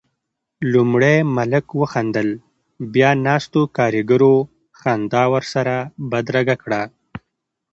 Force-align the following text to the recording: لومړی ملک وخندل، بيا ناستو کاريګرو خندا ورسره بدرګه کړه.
لومړی 0.73 1.15
ملک 1.37 1.65
وخندل، 1.81 2.29
بيا 2.93 3.09
ناستو 3.27 3.61
کاريګرو 3.77 4.35
خندا 4.79 5.23
ورسره 5.33 5.75
بدرګه 6.11 6.55
کړه. 6.63 6.81